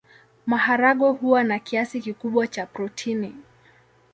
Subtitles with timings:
[0.45, 3.35] Maharagwe huwa na kiasi kikubwa cha protini.